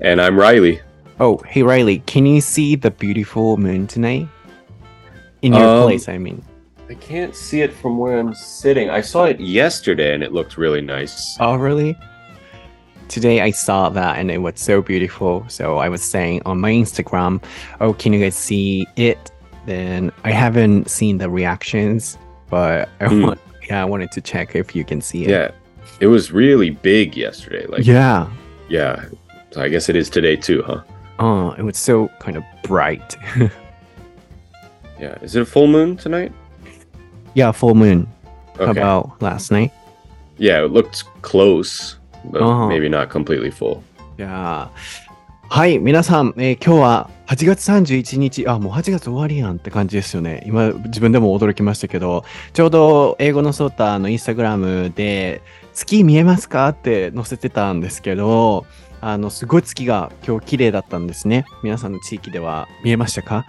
[0.00, 0.80] And I'm Reilly.
[1.18, 4.28] Oh, hey Reilly, can you see the beautiful moon tonight?
[5.42, 6.44] In your um, place, I mean.
[6.88, 8.88] I can't see it from where I'm sitting.
[8.88, 11.36] I saw it yesterday and it looked really nice.
[11.40, 11.98] Oh, really?
[13.08, 15.44] Today I saw that and it was so beautiful.
[15.48, 17.42] So I was saying on my Instagram,
[17.80, 19.32] oh, can you guys see it?
[19.66, 22.16] Then I haven't seen the reactions,
[22.48, 23.26] but I mm.
[23.26, 25.30] want yeah, I wanted to check if you can see it.
[25.30, 25.50] Yeah.
[26.00, 27.66] It was really big yesterday.
[27.66, 28.28] Like yeah,
[28.68, 29.06] yeah.
[29.50, 30.82] So I guess it is today too, huh?
[31.18, 33.16] Oh, it was so kind of bright.
[35.00, 35.18] yeah.
[35.22, 36.32] Is it a full moon tonight?
[37.34, 38.08] Yeah, full moon.
[38.54, 38.64] Okay.
[38.64, 39.72] How about last night?
[40.36, 42.68] Yeah, it looked close, but uh-huh.
[42.68, 43.82] maybe not completely full.
[44.16, 44.68] Yeah.
[45.50, 50.42] はい、皆さん、えー、今日は8月31日、あ、もう8月終わりやんって感じですよね。
[50.46, 55.40] 今、自分でも驚きましたけど、ちょうど英語のソータのインスタグラムで、
[55.78, 56.68] 月見えますか？
[56.68, 58.66] って載せてたんですけど、
[59.00, 61.44] あの、すごい月が今日綺麗だったんですね。
[61.62, 63.46] 皆さんの地域では見えましたか？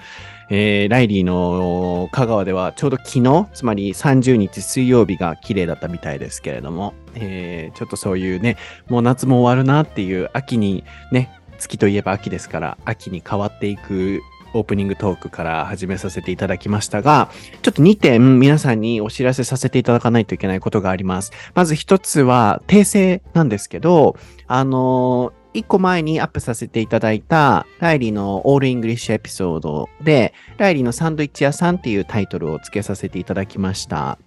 [0.51, 8.57] えーライリーの香川ではちょうど昨日、つまり30日水曜日が綺麗だったみたいですけれども、えーちょっとそういうね、
[8.89, 14.21] もう夏も終わるなっていう秋にね、月といえば秋ですから、秋に変わっていく
[14.53, 17.29] オープニングトークから始めさせていただきましたが、
[17.61, 21.31] ちょっと2点皆さんにお知らせさせていただかないといけないことがあります。
[21.53, 24.15] まず1つは訂正なんですけど、
[24.47, 34.19] あの1個前にアップさせていただいたライリーのオールイングリッシュエピソードで、ライリーのサンドイッチ屋さんっていうタイトルを付けさせていただきました。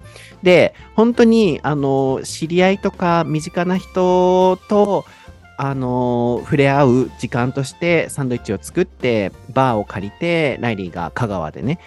[0.42, 5.04] で、本当に、あの、知り合いとか身近な人と、
[5.56, 11.78] あの触れ合う時間としてサンドイッチを作ってバーを借りてライリーが香川でね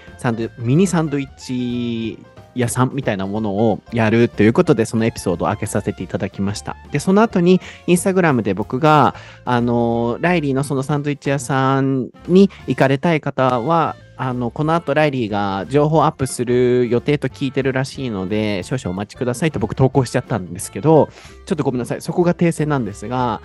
[0.59, 2.19] ミニサンドイッチ
[2.55, 6.75] 屋さんみたいなものをやるということでそのエピソードを開けさせていただきました。
[6.91, 21.09] でその後にインスタグラムで僕があのライリーのそのサンドイッチ屋さんに行かれたい方はあのこの後ライリーが情報アップする予定と聞いてるらしいので少々お待ちくださいと僕投稿しちゃったんですけど
[21.45, 22.01] ちょっとごめんなさい。
[22.01, 23.41] そこが訂正なんですが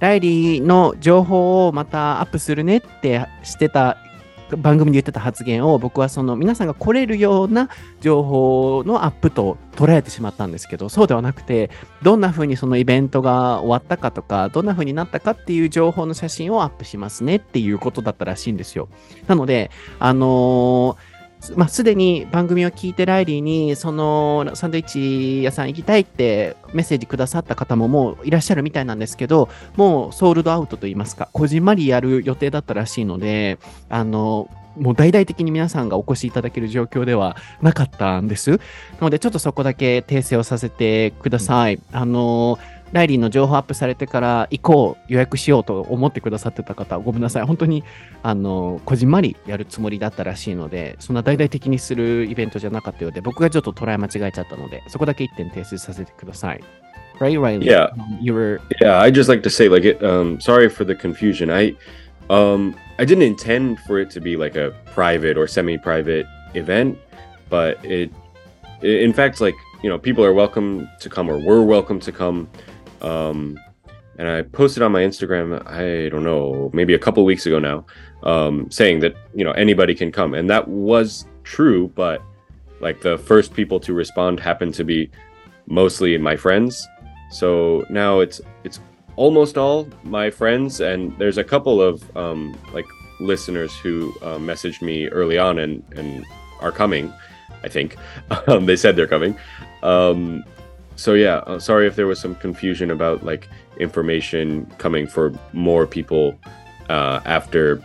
[0.00, 3.98] ライリーの情報をまたアップするねってしてた
[4.56, 7.68] 番組で言ってた発言を僕はその皆さんが来れるような
[8.00, 11.70] 情報のアップと捉えてしまったんですけどそうではなくて
[12.02, 18.88] どんな風にそのイベントが終わったかとかどんな風になったかっていう情報の写真をアップしますねっていうことだったらしいんですよ。
[19.26, 21.09] なのであのー
[21.56, 33.58] まあ、すでに番組を聞いてライリーにそのサンドイッチ屋さん行きたいってメッセージくださった方ももういらっしゃるみたいなんですけどもうソールドアウトと言いますかこじんまりやる予定だったらしいので
[33.88, 38.52] あのもう大々的に皆さんがお越しいただける状況ではなかったんです。
[38.52, 38.58] な
[39.02, 41.80] のでちょっとそこだけ訂正をさせてください。
[41.92, 42.58] あの
[42.92, 47.84] ライリーの情報アップされてから行こう予約しようと思ってくださってた方ごめんなさい本当に
[48.22, 56.60] あのこじんまりやるつもりだったらしいのでそんな大々的にするイベントじゃなかったようで僕がちょっと捉え間違えちゃったのでそこだけ一点訂正させてください。
[57.20, 57.66] Right, Riley?
[57.66, 57.90] Yeah.
[57.92, 60.94] Um, you were Yeah, I just like to say like it um sorry for the
[60.94, 61.50] confusion.
[61.50, 61.76] I
[62.30, 66.98] um I didn't intend for it to be like a private or semi-private event,
[67.50, 68.10] but it
[68.82, 72.48] in fact like, you know, people are welcome to come or were welcome to come.
[73.02, 73.58] Um
[74.18, 77.86] and I posted on my Instagram, I don't know, maybe a couple weeks ago now,
[78.22, 80.34] um saying that, you know, anybody can come.
[80.34, 82.22] And that was true, but
[82.80, 85.10] like the first people to respond happened to be
[85.66, 86.86] mostly my friends.
[87.30, 88.80] So now it's it's
[89.16, 92.86] almost all my friends, and there's a couple of um, like
[93.20, 96.24] listeners who uh, messaged me early on and and
[96.60, 97.12] are coming.
[97.62, 97.96] I think
[98.48, 99.36] um, they said they're coming.
[99.82, 100.44] Um,
[101.00, 105.86] so yeah, uh, sorry if there was some confusion about like information coming for more
[105.86, 106.38] people
[106.90, 107.82] uh, after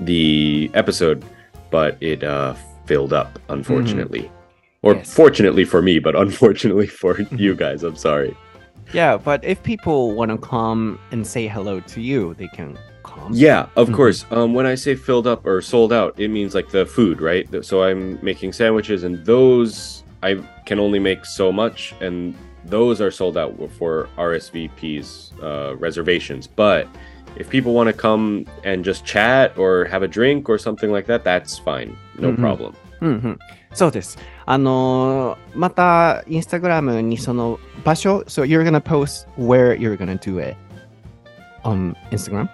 [0.00, 1.24] the episode,
[1.70, 2.54] but it uh,
[2.86, 4.30] filled up unfortunately.
[4.82, 5.12] Or Yes.
[5.12, 7.82] fortunately for me, but unfortunately for you guys.
[7.82, 8.36] I'm sorry.
[8.92, 13.32] Yeah, but if people want to come and say hello to you, they can come.
[13.34, 13.94] Yeah, of Mhm.
[13.94, 14.24] course.
[14.30, 17.48] Um, when I say filled up or sold out, it means like the food, right?
[17.64, 22.33] So I'm making sandwiches, and those I can only make so much, and
[22.65, 26.47] those are sold out for RSVPs uh, reservations.
[26.47, 26.87] But
[27.35, 31.07] if people want to come and just chat or have a drink or something like
[31.07, 31.95] that, that's fine.
[32.19, 32.37] No Mhm.
[32.37, 32.73] problem.
[33.01, 33.39] うんうん、
[33.73, 34.19] そうです。
[34.45, 40.55] あのーまた、インスタグラムにその場所、so you're gonna post where you're gonna do it
[41.63, 42.47] on Instagram?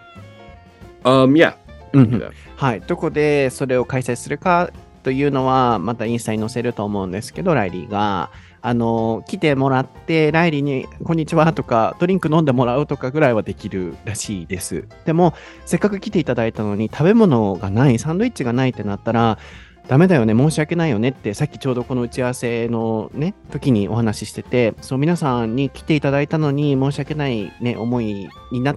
[1.03, 1.53] Um, yeah.
[1.93, 2.31] うんう do ん that.
[2.55, 2.81] はい。
[2.81, 4.69] どこでそれを開催するか
[5.02, 14.86] というのは、またインスタに載せると思うんですけど、ライリーが、あの、来てもらって、ライリーに、こんにちはとか、ドリンク飲んでもらうとかぐらいはできるらしいです。
[15.04, 15.34] でも、
[15.66, 19.38] せっかく来ていただいたのに、食べ物がない、サンドイッチがないってなったら、
[19.88, 28.76] ダメだよね、申し訳ないよねって、さっきちょうどこの打ち合わせのね、時にお話ししてて、そう、皆さんに来ていただいたのに、申し訳ないね、思いになっ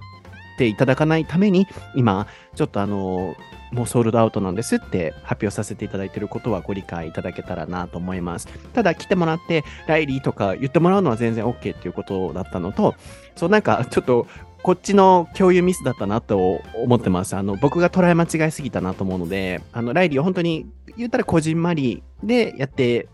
[0.56, 3.36] ていただかないために、今、ちょっとあの、
[3.72, 8.48] もうソールドアウトなんですって発表させていただいていることはご理解いただけたらなと思います。
[8.72, 12.94] ただ来てもらって、ライリーとか言ってもらうのは全然 OK っていうことだったのと、
[13.34, 14.26] そうなんかちょっと
[14.62, 17.36] こっちの共有ミスだったなと思ってます。
[17.36, 20.66] あの僕が捉え間違いすぎたなと思うので、あのライリーは本当に
[20.96, 23.08] 言ったらこじんまりでやって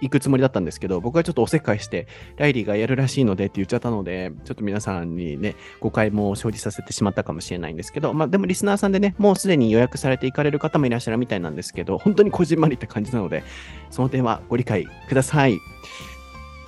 [0.00, 2.06] いくつもりだったんですけど、僕はちょっとおせっかいして、
[2.36, 13.42] ライリーがやるらしいのでって言っちゃったので、ちょっと皆さんにね、誤解も生じさせてしまったかもしれないんですけど、まあでもリスナーさんでね、もうすでに予約されていかれる方もいらっしゃるみたいなんですけど、本当にこじんまりって感じなので、
[13.90, 15.58] その点はご理解ください。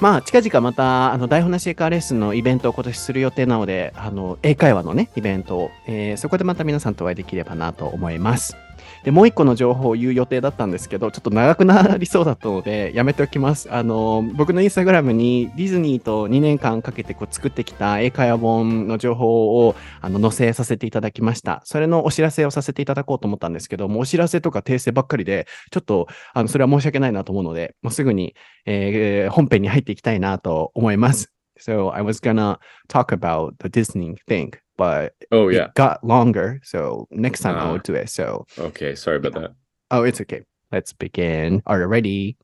[0.01, 8.57] まあ、近々また、あの、台本なし英会話レッスンのイベントを今年する予定なので、あの、英会話のね、イベントを、えーそこでまた皆さんとお会いできればなと思います。
[9.05, 13.73] で、もう一個の情報を言う予定だったんですけど、ちょっと長くなりそうだったので、 やめておきます。
[13.73, 21.63] あの、僕のインスタグラムにディズニーと2年間かけてこう作ってきた英会話本の情報をあの載せさせていただきました。
[21.65, 28.35] それのお知らせをさせていただこうと思ったんですけど、もうお知らせとか訂正ばっかりで、ちょっと、あの、それは申し訳ないなと思うので、もうすぐに、
[28.67, 31.33] えー本編に入っていきたいなと思います。
[31.59, 36.59] So I was gonna talk about the Disney thing, but oh yeah, got longer.
[36.65, 38.09] So next time uh, I will do it.
[38.09, 39.53] So okay, sorry about that.
[39.91, 40.41] Oh, it's okay.
[40.73, 41.63] Let's begin.
[41.67, 42.39] Are you ready?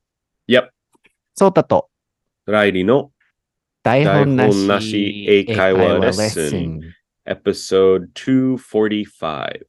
[0.45, 0.69] Yep.
[1.33, 1.89] ソータと
[2.45, 3.11] ライリの
[3.81, 4.51] 台本な
[4.81, 6.79] し英会話レッスン
[7.25, 9.65] Episode 245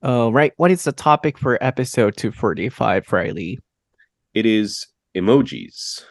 [0.00, 0.52] All right.
[0.58, 3.58] What is the topic for episode 245, Reilly?
[4.32, 6.03] It is emojis.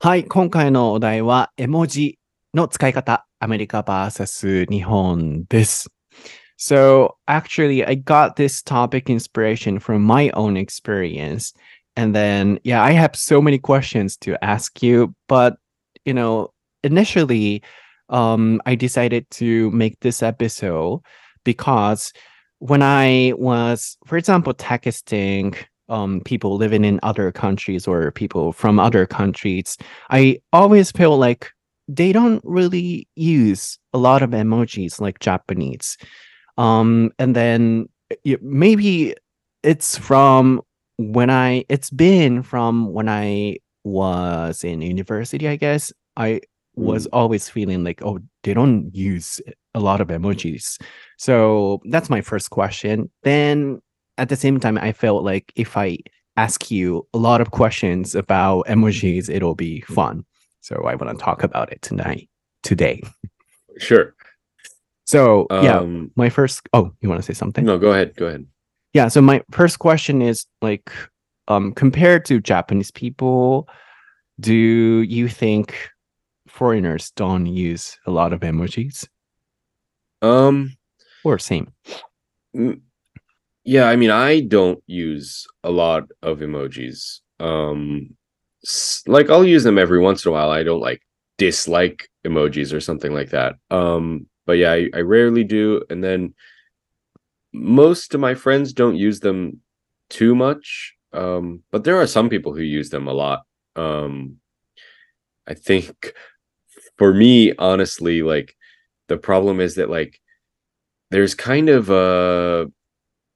[0.00, 0.24] はい。
[0.24, 2.18] 今回のお題は、絵文字
[2.54, 5.90] の使い方、アメリカ vs 日本です。
[6.56, 11.52] So actually, I got this topic inspiration from my own experience.
[11.96, 15.14] And then, yeah, I have so many questions to ask you.
[15.28, 15.56] But,
[16.04, 16.52] you know,
[16.82, 17.62] initially,
[18.08, 21.00] um, I decided to make this episode
[21.44, 22.12] because
[22.58, 25.56] when I was, for example, texting
[25.89, 29.77] um, people living in other countries or people from other countries,
[30.09, 31.51] I always feel like
[31.87, 35.97] they don't really use a lot of emojis like Japanese.
[36.57, 37.89] Um, and then
[38.41, 39.15] maybe
[39.63, 40.61] it's from
[40.97, 45.91] when I, it's been from when I was in university, I guess.
[46.15, 46.41] I
[46.75, 49.41] was always feeling like, oh, they don't use
[49.73, 50.79] a lot of emojis.
[51.17, 53.09] So that's my first question.
[53.23, 53.81] Then
[54.17, 55.97] at the same time, I felt like if I
[56.37, 60.25] ask you a lot of questions about emojis, it'll be fun.
[60.61, 62.29] So I want to talk about it tonight,
[62.63, 63.01] today.
[63.77, 64.15] Sure.
[65.05, 66.67] So yeah, Um, my first.
[66.73, 67.65] Oh, you want to say something?
[67.65, 68.15] No, go ahead.
[68.15, 68.45] Go ahead.
[68.93, 69.09] Yeah.
[69.09, 70.91] So my first question is like,
[71.47, 73.67] um, compared to Japanese people,
[74.39, 75.75] do you think
[76.47, 79.07] foreigners don't use a lot of emojis
[80.21, 80.77] Um,
[81.23, 81.73] or same?
[83.63, 88.09] Yeah i mean i don't use a lot of emojis um
[89.07, 90.49] like i'll use them every once in a while.
[90.49, 91.01] I don't like
[91.37, 96.33] dislike emojis or something like that um but yeah i, I rarely do and then
[97.53, 99.61] most of my friends don't use them
[100.09, 103.41] too much um but there are some people who use them a lot
[103.75, 104.37] um
[105.47, 106.13] i think
[106.97, 108.55] for me honestly like
[109.07, 110.19] the problem is that like
[111.11, 112.71] there's kind of a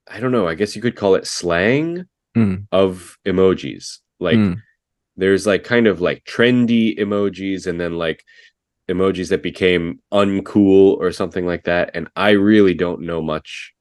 [0.10, 2.68] I don't know, I guess you could call it slang Mm.
[2.72, 3.98] of emojis.
[4.20, 4.62] Like Mm.
[5.16, 8.24] there's like kind of like trendy emojis and then like
[8.90, 11.92] emojis that became uncool or something like that.
[11.94, 13.74] And I really don't know much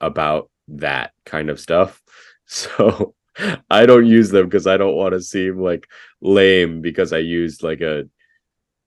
[0.00, 2.00] about that kind of stuff.
[2.52, 3.14] So
[3.70, 5.86] I don't use them because I don't want to seem like
[6.20, 8.08] lame because I used like a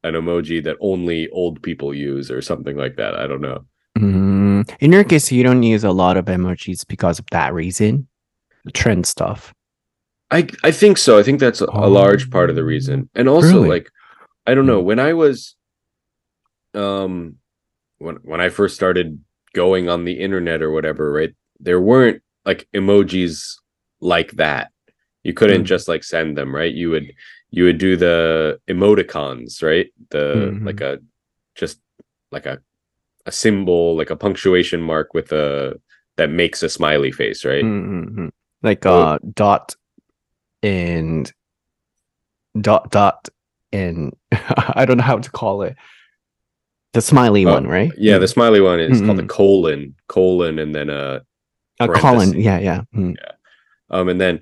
[0.03, 3.15] an emoji that only old people use or something like that.
[3.15, 3.65] I don't know.
[3.97, 8.07] Mm, in your case, you don't use a lot of emojis because of that reason,
[8.65, 9.53] the trend stuff.
[10.31, 11.19] I I think so.
[11.19, 13.09] I think that's a, a large part of the reason.
[13.13, 13.69] And also Really?
[13.69, 13.89] like
[14.47, 15.55] I don't know, when I was
[16.73, 17.35] um
[17.99, 19.19] when when I first started
[19.53, 21.33] going on the internet or whatever, right?
[21.59, 23.53] There weren't like emojis
[24.01, 24.71] like that.
[25.23, 25.65] You couldn't Mm.
[25.67, 26.73] just like send them, right?
[26.73, 27.13] You would
[27.51, 29.93] you would do the emoticons, right?
[30.09, 30.65] The Mhm.
[30.65, 30.99] like a
[31.53, 31.79] just
[32.31, 32.59] like a
[33.25, 35.79] a symbol like a punctuation mark with a
[36.17, 37.63] that makes a smiley face right?
[37.63, 38.27] Mm-hmm.
[38.61, 39.75] like uh dot
[40.61, 41.31] and
[42.59, 43.29] dot dot
[43.71, 45.75] and i don't know how to call it.
[46.93, 47.91] The smiley oh, one right?
[47.97, 48.33] yeah the mm.
[48.33, 49.07] smiley one is mm-hmm.
[49.07, 51.21] called the colon colon and then a
[51.79, 52.81] a colon yeah yeah.
[52.95, 53.15] Mm.
[53.17, 53.31] yeah.
[53.89, 54.41] Um and then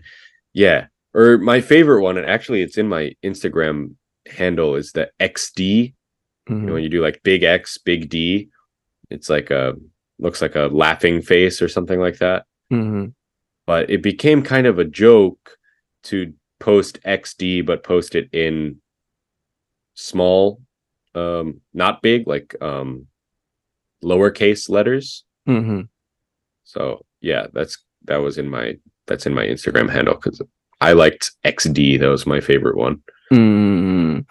[0.53, 3.95] yeah or my favorite one and actually it's in my instagram
[4.27, 6.53] handle is the xd mm-hmm.
[6.53, 6.73] you know mm-hmm.
[6.73, 8.49] when you do like big x big d?
[9.11, 9.75] It's like a
[10.19, 12.45] looks like a laughing face or something like that.
[12.71, 13.13] Mhm.
[13.65, 15.57] But it became kind of a joke
[16.03, 18.81] to post XD, but post it in
[19.95, 20.61] small,
[21.15, 23.07] um, not big, like um,
[24.03, 25.23] lowercase letters.
[25.47, 25.81] Mm-hmm.
[26.63, 28.77] So yeah, that's that was in my
[29.07, 30.41] that's in my Instagram handle because
[30.79, 31.99] I liked XD.
[31.99, 33.01] That was my favorite one.
[33.31, 34.25] Mm,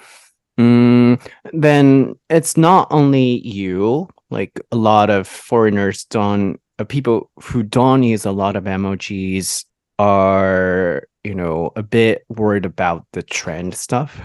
[0.59, 7.63] mm, then it's not only you, like a lot of foreigners don't, uh, people who
[7.63, 9.65] don't use a lot of emojis
[9.99, 14.21] are, you know, a bit worried about the trend stuff.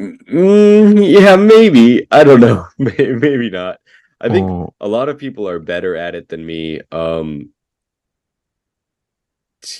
[0.00, 2.06] Mm, yeah, maybe.
[2.12, 2.64] I don't know.
[2.78, 3.80] Maybe not.
[4.20, 6.80] I think Oh, a lot of people are better at it than me.
[6.92, 7.50] Um,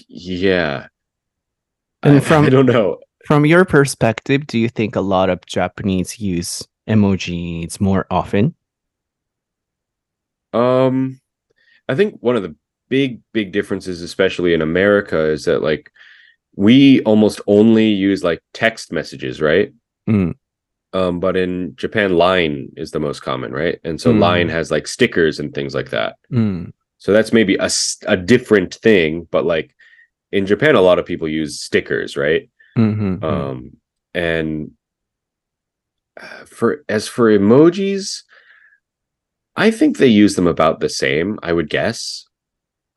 [0.08, 0.88] yeah.
[2.02, 2.98] And I, from- I don't know.
[3.26, 8.54] from your perspective, do you think a lot of Japanese use emojis more often?
[10.52, 11.20] Um,
[11.88, 12.54] I think one of the
[12.88, 15.90] big, big differences, especially in America, is that like
[16.56, 19.72] we almost only use like text messages, right?
[20.08, 20.34] Mm.
[20.94, 23.78] Um, but in Japan, line is the most common, right?
[23.84, 24.20] And so Mm.
[24.20, 26.16] line has like stickers and things like that.
[26.32, 26.72] Mm.
[26.96, 27.70] So that's maybe a,
[28.06, 29.74] a different thing, but like
[30.32, 32.50] in Japan, a lot of people use stickers, right?
[32.76, 33.24] Mhm, mhm.
[33.24, 33.76] Um,
[34.14, 34.72] and
[36.20, 38.22] uh, for as for emojis,
[39.58, 41.38] I think they use them about the same.
[41.42, 42.24] I would guess.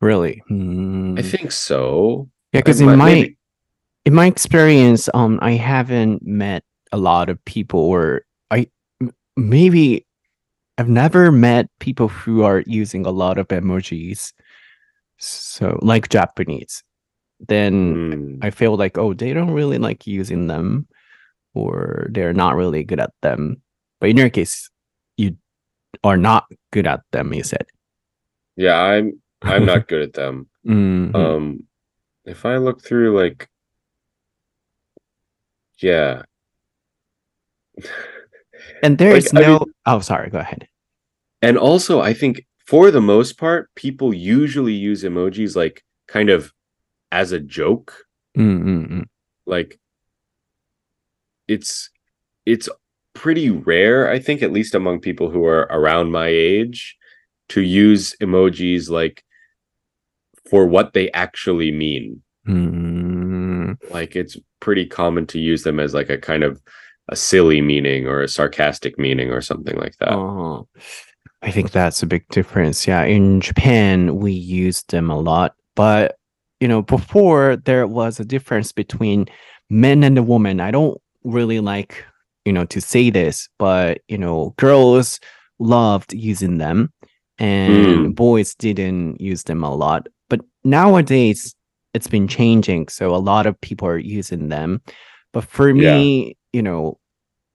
[0.01, 0.41] really?
[0.49, 1.19] Mm.
[1.19, 2.27] I think so.
[2.53, 3.37] Yeah, because in my maybe-
[4.05, 8.65] in my experience, um, I haven't met a lot of people, or I
[8.99, 10.07] m- maybe
[10.79, 14.33] I've never met people who are using a lot of emojis.
[15.19, 16.81] So, like Japanese,
[17.47, 20.87] then Mm, I feel like oh, they don't really like using them,
[21.53, 23.61] or they're not really good at them.
[23.99, 24.70] But in your case, you
[26.03, 27.33] are not good at them.
[27.33, 27.65] You said.
[28.57, 30.47] yeah, I'm I'm not good at them.
[30.65, 31.15] Mhm.
[31.15, 31.63] Um,
[32.25, 33.49] if I look through like,
[35.79, 36.23] yeah,
[38.83, 39.59] and there like, is I no.
[39.59, 40.29] mean- oh, sorry.
[40.29, 40.67] Go ahead.
[41.41, 46.53] and also I think for the most part, people usually use emojis like kind of
[47.11, 47.93] as a joke.
[48.37, 49.03] Mm-mm-mm.
[49.45, 49.77] like
[51.49, 51.89] it's
[52.45, 52.69] it's
[53.13, 56.95] pretty rare i think at least among people who are around my age
[57.49, 59.23] to use emojis like
[60.49, 63.77] for what they actually mean Mm.
[63.91, 66.59] like it's pretty common to use them as like a kind of
[67.09, 70.67] a silly meaning or a sarcastic meaning or something like that Oh,
[71.43, 72.87] I think that's a big difference.
[72.87, 76.15] Yeah, in Japan, we use them a lot, but
[76.59, 79.27] you know, before there was a difference between
[79.69, 80.59] men and the woman.
[80.59, 82.03] I don't really like,
[82.45, 85.19] you know, to say this, but you know, girls
[85.59, 86.91] loved using them
[87.37, 90.07] and boys didn't use them a lot.
[90.29, 91.55] But nowadays,
[91.93, 92.87] it's been changing.
[92.87, 94.81] So a lot of people are using them.
[95.33, 95.97] But for Yeah.
[95.97, 96.97] me, you know,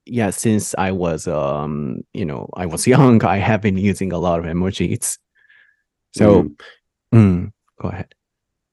[0.05, 4.17] yeah, since I was um, you know, I was young, I have been using a
[4.17, 5.17] lot of emojis.
[6.13, 6.55] So, Mm.
[7.13, 7.51] mm,
[7.81, 8.13] go ahead.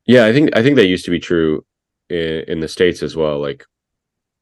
[0.06, 1.64] Yeah, I think I think that used to be true
[2.08, 3.40] in, in the states as well.
[3.40, 3.64] Like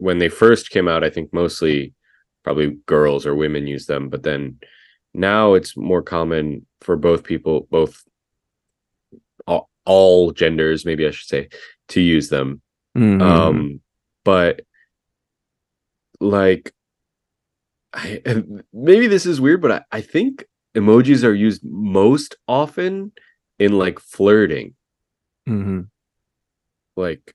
[0.02, 1.94] when they first came out, I think mostly
[2.42, 4.58] probably girls or women use them, but then
[5.14, 8.02] now it's more common for both people, both
[9.46, 11.48] all, all genders, maybe I should say,
[11.90, 12.60] to use them.
[12.98, 13.22] Mhm.
[13.22, 13.80] Um,
[14.24, 14.62] but
[16.18, 16.72] like,
[17.92, 18.20] I,
[18.72, 20.44] maybe this is weird, but I, I think
[20.74, 23.12] emojis are used most often
[23.60, 24.74] in like flirting.
[25.48, 25.88] Mhm.
[26.96, 27.34] like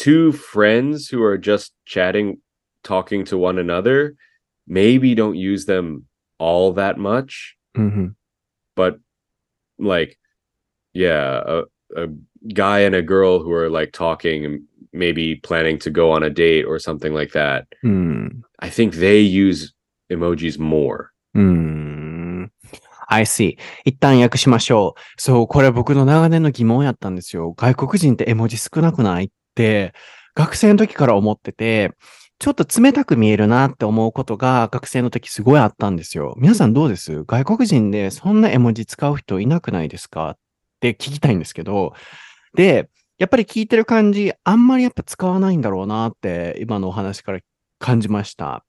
[0.00, 2.38] two friends who are just chatting
[2.82, 4.14] talking to one another
[4.68, 6.06] maybe don't use them
[6.38, 8.14] all that much Mhm.
[8.74, 8.98] but
[9.78, 10.18] like
[10.92, 11.62] yeah a,
[11.96, 12.08] a
[12.54, 14.60] guy and a girl who are like talking and
[14.92, 18.42] maybe planning to go on a date or something like that Mm.
[18.60, 19.72] i think they use
[20.10, 22.52] emojis more うーん。
[23.08, 23.56] I see.
[23.84, 25.20] 一旦訳しましょう。
[25.20, 27.54] そう、これ僕の長年の疑問やったんですよ。
[27.56, 29.34] 外国人って絵文字少なくないって、
[30.35, 31.91] 学生の時から思ってて、
[32.39, 36.33] ちょっと冷たく見えるなって思うことが学生の時すごいあったんですよ。
[36.37, 37.23] 皆さんどうです？
[37.23, 40.31] 外国人でそんな絵文字使う人いなくないですか？
[40.31, 40.37] っ
[40.79, 41.93] て聞きたいんですけど、
[42.55, 42.89] で、
[43.19, 47.39] やっぱり聞いてる感じ、あんまりやっぱ使わないんだろうなって今のお話から
[47.77, 48.65] 感じました。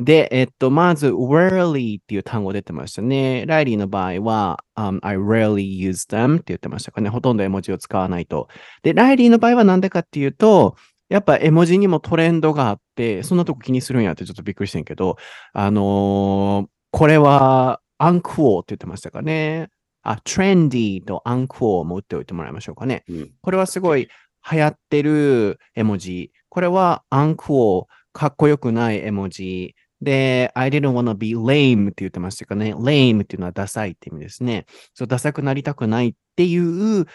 [0.00, 3.44] で、えっと、まず、rarely っていう単語出てましたね。
[3.46, 7.10] ライリーの場合は、um, I rarely use them って言ってましたかね。
[7.10, 8.48] ほとんど絵文字を使わないと。
[8.82, 10.76] で、ライリーの場合はなんでかっていうと、
[11.08, 15.16] やっぱ絵文字にもトレンドがあって、そんなとこ気にするんやってちょっとびっくりしてんけど、
[15.52, 19.68] あのーこれは、アンクオーって言ってましたかね。
[20.02, 23.04] あ、trendy とアンクオーも打っておいてもらいましょうかね。
[23.08, 24.08] うんこれはすごい
[24.50, 26.32] 流行ってる絵文字。
[26.48, 29.74] これはアンクオー、かっこよくない絵文字。
[30.00, 32.74] で、I didn't wanna be lame って言ってましたかね。
[32.74, 34.66] lame っていうのはダサいって意味ですね。
[34.94, 37.06] そう、ダサくなりたくないっていう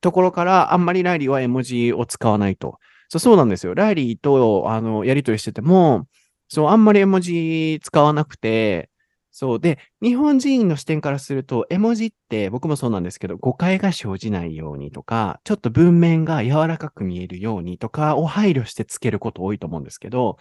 [0.00, 2.78] ところから、あんまりライリーは絵文字を使わないと。
[3.08, 3.74] そう、そうなんですよ。
[3.74, 6.06] ライリーと、あの、やりとりしてても、
[6.48, 8.90] そう、あんまり絵文字使わなくて、
[9.30, 9.60] そう。
[9.60, 20.38] で、日本人の視点からすると、絵文字って僕もそうなんですけど、誤解が生じないようにとか、ちょっと文面が柔らかく見えるようにとかを配慮してつけること多いと思うんですけど、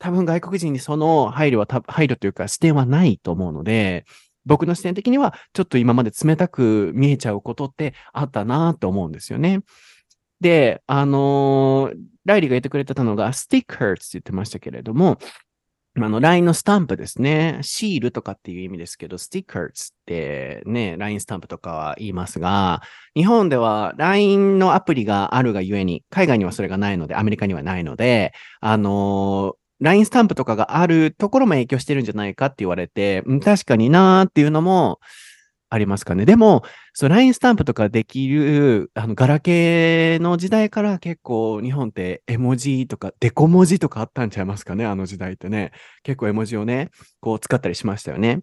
[0.00, 4.04] 多分外国人にその配慮は、配慮というか視点はないと思うので、
[4.46, 9.60] 僕の視点的にはちょっと今まで冷たく見えちゃうことってあったなと思うんですよね。
[10.40, 15.18] で、あのーライリーが言ってくれてたのが、stickers って言ってましたけれども、
[15.96, 17.58] あの、LINE のスタンプですね。
[17.62, 22.82] シールとかっていう意味ですけど、stickers ってね、LINE スタンプとかは言いますが、
[23.16, 34.98] 日本では LINE のアプリがあるがゆえに、海外にはそれがないので、アメリカにはないので、あのー LINE スタンプとかがあるところも影響してるんじゃないかって言われて、確かになーっていうのも
[35.70, 36.26] ありますかね。
[36.26, 45.70] でも、そう、LINE スタンプとかできる、あの、ガラケーの時代から結構日本って絵文字とか、デコ文字とかあったんちゃいますかね、あの時代ってね。
[46.02, 48.40] 結構絵文字をね、こう使ったりしましたよね。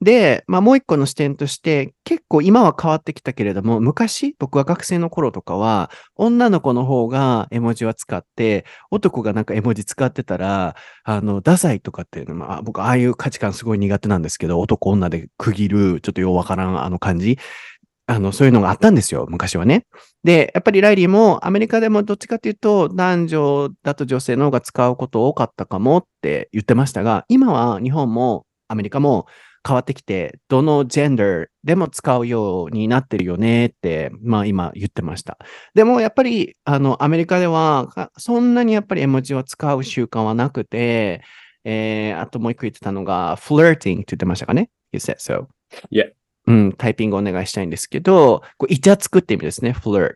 [0.00, 17.38] で、まあもう一個の視点として、結構今は変わってきたけれども、昔、僕は学生の頃とかは、女の子の方が絵文字は使って、男がなんか絵文字使ってたら、あの、ダサいとかっていうのも、あ僕、ああいう価値観すごい苦手なんですけど、男女で区切る、ちょっとようわからんあの感じ。
[18.06, 19.84] あの、そういうのがあったんですよ、昔はね。
[20.24, 29.26] で、やっぱりライリーもアメリカでもどっちかっていうと、男女だと女性の方が使うこと多かったかもって言ってましたが、今は日本もアメリカも
[29.68, 35.36] 変わってきて、どのジェンダーでも使うようになってるよねって、まあ今言ってました。
[35.74, 41.20] でもやっぱり、あの、アメリカでは、かそんなにやっぱり絵文字を使う習慣はなくて、
[41.64, 45.46] えー、あともう一個言ってたのが、flirting って言ってましたかね ?You said so.
[45.92, 46.12] Yeah.
[46.46, 50.14] うん、タイピングお願いしたいんですけど、こうイチャつくって意味ですね、flirt。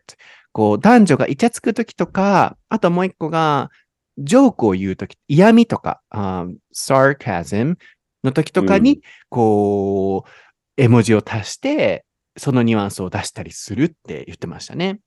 [0.51, 3.69] こう、男女がイチャつくときとか、あともう一個が、
[4.17, 7.75] ジョークを言うとき、嫌味とか、あー sarcasm
[8.23, 10.29] の時とかに、こう、
[10.77, 12.05] 絵文字を足して、
[12.37, 14.99] そのニュアンスを出したりするって言ってましたね。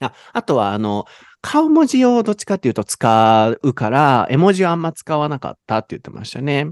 [0.00, 1.06] ああとは、あの、
[1.40, 6.70] 顔文字をどっちかっていうと使うから、絵文字はあんま使わなかったって言ってましたね。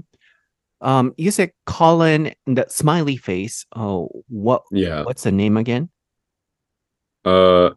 [0.81, 3.65] Um, you said Colin, the smiley face.
[3.73, 4.63] Oh, what?
[4.71, 5.03] Yeah.
[5.05, 5.87] What's the name again?
[7.23, 7.71] Uh,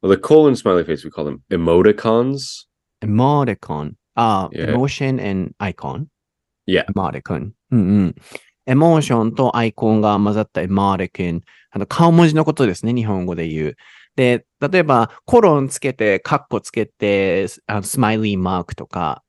[0.00, 2.66] well, the colon smiley face we call them emoticons.
[3.02, 3.96] Emoticon.
[4.16, 4.70] Ah, Yeah.
[4.70, 6.08] emotion and icon.
[6.66, 6.84] Yeah.
[6.86, 7.50] Emoticon.
[7.70, 8.14] うんうん。
[8.66, 11.40] エモーションとアイコンが混ざったエモーティコン。
[11.70, 13.76] あの、顔文字のことですね、日本語で言う。
[14.14, 19.22] で、例えば、コロンつけて、カッコつけて、あのスマイリーマークとか、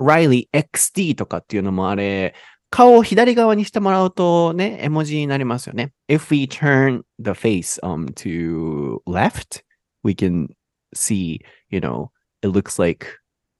[0.00, 2.34] Riley XD とかっていうのもあれ、
[2.70, 5.92] 顔を左側にしてもらうとね、絵文字になりますよね。
[6.08, 9.62] If we turn the face um, to left,
[10.02, 10.48] we can
[10.94, 12.10] see, you know,
[12.42, 13.06] it looks like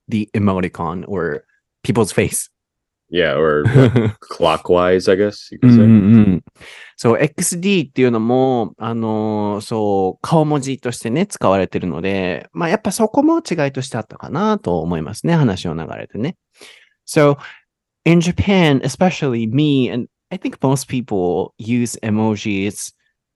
[0.09, 1.45] the emoticon or
[1.83, 2.52] people's face.
[3.12, 3.66] Yeah, or う
[4.20, 5.78] clockwise, I guess you ん could う say.
[5.78, 6.44] んうん
[6.98, 16.36] そう、XD っていうのも、あのーそう、顔文字としてね、使われてるので、まあ、やっぱそこも違いとしてあったかなと思いますね、話を流れてね。
[17.08, 17.38] So,
[18.04, 22.94] in Japan, especially me, and I think most people use emojis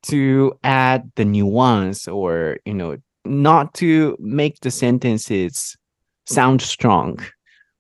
[0.08, 5.78] to add the nuance or, you know, not to make the sentences
[6.26, 7.18] sound strong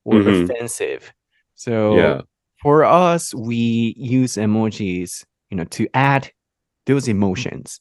[0.05, 0.45] or Mhm.
[0.45, 1.11] offensive.
[1.56, 2.20] So, Yeah.
[2.62, 6.30] for us, we use emojis, you know, to add
[6.86, 7.80] those emotions.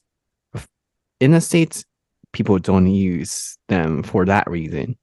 [1.20, 1.84] In the States,
[2.32, 4.96] people don't use them for that reason.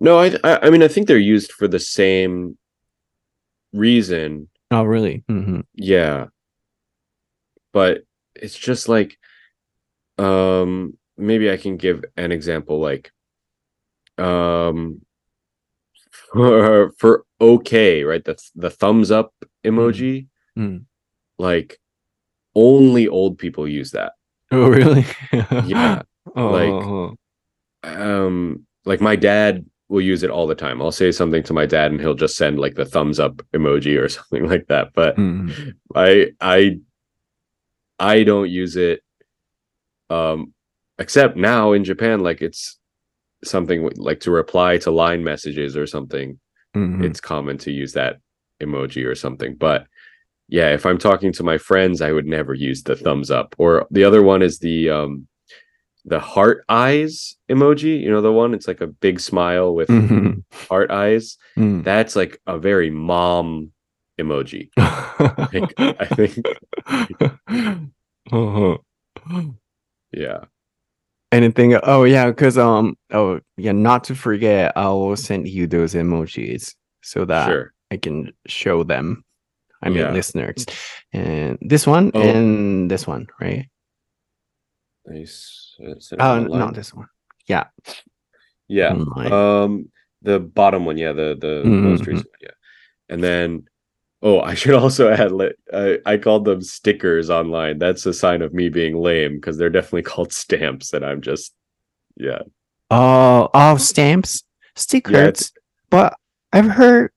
[0.00, 2.56] No, I, I mean I think they're used for the same
[3.72, 4.48] reason.
[4.70, 5.24] Oh, really?
[5.28, 6.26] hmm Yeah.
[7.72, 9.18] But it's just like
[10.18, 13.12] um maybe I can give an example like
[14.18, 15.00] um
[16.32, 18.24] for, for okay, right?
[18.24, 19.32] The the thumbs up
[19.64, 20.26] emoji.
[20.56, 20.68] Mm.
[20.68, 20.84] mm.
[21.38, 21.78] Like
[22.54, 24.12] only old people use that.
[24.50, 25.06] Oh really?
[25.64, 26.02] yeah.
[26.36, 26.50] Oh.
[26.50, 27.16] Like oh,
[27.84, 28.14] oh.
[28.22, 30.82] um like my dad will use it all the time.
[30.82, 33.98] I'll say something to my dad and he'll just send like the thumbs up emoji
[33.98, 34.92] or something like that.
[34.92, 35.72] But mm.
[35.94, 36.80] I I
[37.98, 39.00] I don't use it
[40.10, 40.52] um
[40.98, 42.78] except now in Japan like it's
[43.44, 46.38] something like to reply to line messages or something,
[46.76, 47.04] mm-hmm.
[47.04, 48.16] it's common to use that
[48.60, 49.54] emoji or something.
[49.54, 49.86] But
[50.48, 53.54] yeah, if I'm talking to my friends, I would never use the thumbs up.
[53.58, 55.28] Or the other one is the um
[56.04, 60.40] the heart eyes emoji, you know the one it's like a big smile with mm-hmm.
[60.68, 61.36] heart eyes.
[61.56, 61.84] Mm.
[61.84, 63.72] That's like a very mom
[64.18, 64.70] emoji.
[64.76, 66.38] I think, I think.
[68.32, 68.78] uh-huh.
[70.12, 70.44] Yeah.
[71.30, 71.74] Anything?
[71.82, 76.74] Oh yeah, because um oh yeah, not to forget, I will send you those emojis
[77.02, 79.24] so that sure I can show them.
[79.82, 80.12] I mean Yeah.
[80.12, 80.64] listeners.
[81.12, 82.22] And this one Oh.
[82.22, 83.68] and this one, right?
[85.06, 85.76] nice
[86.18, 87.08] Oh not this one.
[87.46, 87.64] Yeah.
[88.68, 89.32] yeah online.
[89.32, 89.90] Um,
[90.22, 92.06] the bottom one, yeah, the the Mhm, most mhm.
[92.08, 92.56] recent one, yeah.
[93.10, 93.64] And then,
[94.22, 95.32] oh, I should also add,
[95.72, 97.78] I I called them stickers online.
[97.78, 101.54] That's a sign of me being lame because they're definitely called stamps, and I'm just,
[102.16, 102.42] yeah,
[102.90, 104.42] Oh, oh, stamps,
[104.76, 105.52] stickers.
[105.54, 105.60] yeah.
[105.90, 106.14] But
[106.52, 107.10] I've heard,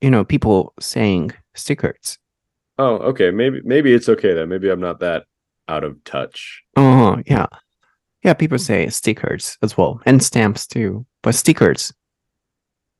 [0.00, 2.18] you know, people saying stickers.
[2.78, 3.30] oh, okay.
[3.30, 4.48] Maybe maybe it's okay then.
[4.48, 5.24] Maybe I'm not that
[5.68, 6.62] out of touch.
[6.76, 7.46] Oh, yeah.
[8.24, 11.04] Yeah, people say stickers as well, and stamps too.
[11.22, 11.92] But stickers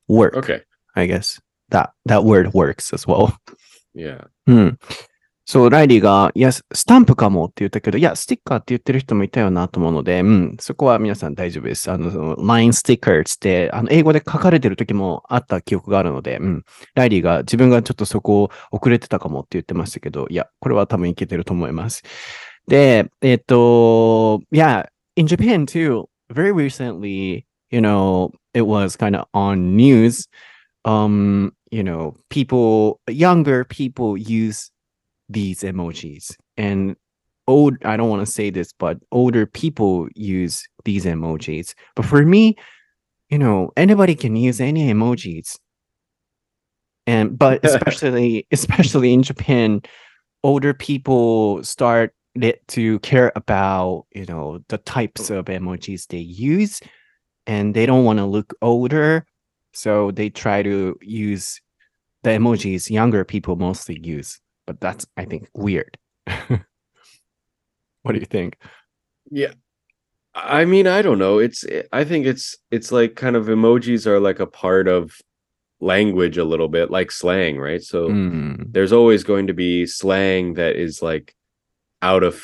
[0.08, 0.62] work, Okay,
[0.96, 1.40] I guess.
[1.72, 3.32] That that word works as well.
[3.94, 4.26] yeah.
[4.46, 4.78] うん。
[5.44, 11.90] そう、ライリーが、いや、スタンプかもって言ったけど、いや、スティッカーって言ってる人もいたよなと思うので、うん、そこは皆さん大丈夫です。
[11.90, 16.64] あの、その line stickers って、あの、英語で書かれてる時もあった記憶があるので、うん。
[16.94, 22.02] ライリーが自分がちょっとそこを遅れてたかもって言ってましたけど、いや、これは多分いけてると思います。
[22.68, 30.28] で、えっと、yeah, in Japan too, very recently, you know, it was kind of on news,
[30.84, 34.70] um, you know, people, younger people use
[35.28, 36.36] these emojis.
[36.56, 36.96] And
[37.48, 41.74] old i don't want to say this but older people use these emojis.
[41.96, 42.56] But for me
[43.30, 45.58] you know anybody can use any emojis.
[47.06, 49.82] And but especially especially in japan
[50.44, 52.14] older people start
[52.68, 56.80] to care about you know the types of emojis they use.
[57.44, 59.26] And they don't want to look older
[59.72, 61.60] so they try to use
[62.22, 65.98] the emojis younger people mostly use but that's I think weird.
[68.02, 68.58] what do you think?
[69.30, 69.52] Yeah.
[70.34, 71.38] I mean, I don't know.
[71.38, 75.14] It's I think it's it's like kind of emojis are like a part of
[75.80, 77.82] language a little bit, like slang, right?
[77.82, 81.34] So Mm, there's always going to be slang that is like
[82.00, 82.42] out of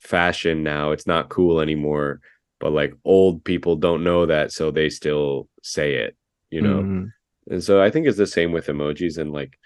[0.00, 0.92] fashion now.
[0.92, 2.20] It's not cool anymore.
[2.58, 6.16] But like old people don't know that, so they still say it,
[6.50, 6.82] you know?
[6.82, 7.12] mm,
[7.50, 9.58] And so I think it's the same with emojis and like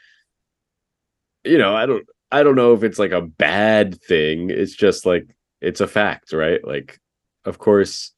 [1.45, 4.51] you know, I don't I don't know if it's like a bad thing.
[4.51, 5.27] It's just like
[5.61, 6.65] it's a fact, right?
[6.65, 6.99] Like
[7.45, 8.13] of course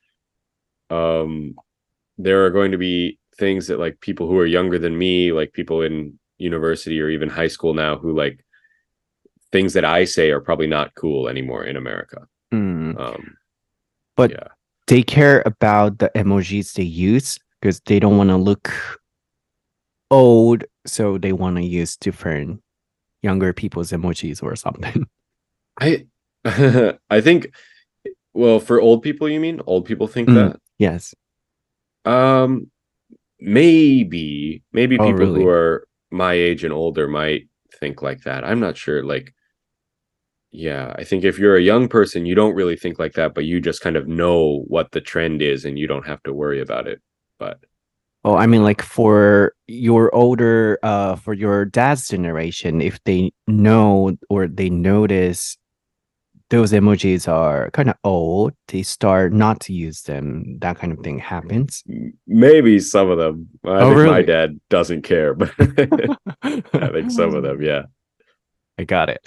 [0.90, 1.55] um
[2.18, 5.53] there are going to be things that like people who are younger than me, like
[5.53, 8.44] people in university or even high school now who like
[9.53, 12.27] things that I say are probably not cool anymore in America.
[12.53, 12.98] mm.
[12.98, 13.37] Um
[14.16, 14.48] But yeah.
[14.87, 18.75] they care about the emojis they use because they don't want to look
[20.11, 22.61] old, so they want to use different
[23.22, 25.07] younger people's emojis or something.
[25.81, 26.07] I
[27.09, 27.55] I think
[28.35, 29.61] well for old people you mean?
[29.66, 30.35] Old people think Mm.
[30.35, 30.61] that?
[30.79, 31.14] yes.
[32.05, 32.68] Um,
[33.40, 35.42] maybe, maybe Oh, people really?
[35.42, 37.48] who are my age and older might
[37.79, 38.42] think like that.
[38.44, 39.05] I'm not sure.
[39.05, 39.33] Like,
[40.51, 43.44] yeah, I think if you're a young person, you don't really think like that, but
[43.44, 46.61] you just kind of know what the trend is and you don't have to worry
[46.61, 47.01] about it.
[47.43, 47.59] But
[48.25, 54.17] Oh, I mean, like for your older, uh, for your dad's generation, if they know
[54.31, 55.59] or they notice
[56.49, 60.59] those emojis are kind of old, they start not to use them.
[60.61, 61.83] That kind of thing happens.
[62.29, 63.49] maybe some of them.
[63.65, 67.85] I Oh, think my dad doesn't care, but I think some of them, yeah.
[68.79, 69.19] I got it.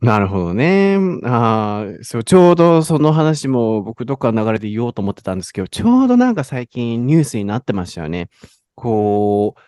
[0.00, 0.96] なるほどね。
[1.24, 8.28] あーそう、ちょうどその話も僕どっかの流れで言おうと思ってたんですけど、ちょうどなんか最近ニュースになってましたよね。
[8.76, 9.60] こう、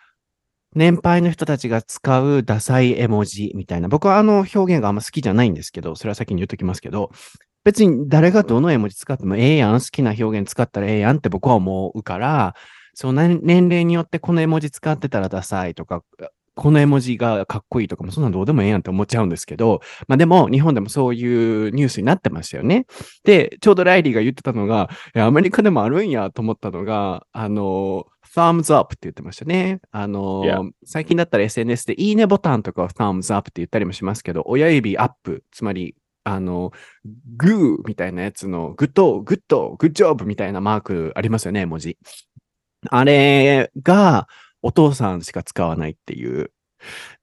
[0.73, 3.89] 年配の人たちが使うダサい絵文字みたいな。
[3.89, 7.11] 僕はあの表現があんま好きじゃないんですけど、それは先に言っときますけど、
[7.65, 12.55] 別に誰がどの絵文字使ってもええやん、好きな表現使ったらええやんって僕は思うから、
[12.93, 16.03] そう年齢によってこの絵文字使ってたらダサいとか、
[16.55, 22.85] この絵文字がかっこいいとかもそんなのどうでもええやんって思っちゃうんですけど、まあでも日本でもそういうニュースになってましたよね。
[23.23, 29.81] で、ちょうどライリーが言ってたのが、いやアメリカでもあるんやと思ったのが、あの、thumbs up って言ってましたね。
[29.91, 30.71] あの、Yeah.
[30.85, 36.71] 最近だったら SNS でいいねボタンとかは thumbs up って言ったりもしますけど、親指アップ、つまり、あの、
[37.35, 41.97] グーみたいなやつの、グッド、グッド、グッジョブみたいなマークありますよね、文字。
[42.89, 44.27] あれが、
[44.61, 46.51] お父さんしか使わないっていう。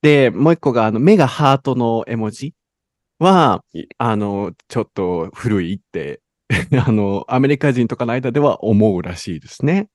[0.03, 2.55] で、もう一個が、あの、目がハートの絵文字
[3.19, 6.21] は、いあの、ちょっと古いって、
[6.87, 9.89] あの、アメリカ人とかの間では思うらしいですね。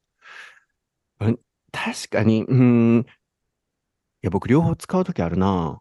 [1.19, 1.39] うん
[1.71, 2.55] 確かに、うー
[2.99, 2.99] ん。
[3.01, 3.05] い
[4.21, 5.79] や、僕両方使うときあるな